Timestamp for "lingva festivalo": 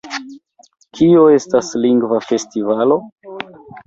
1.83-2.99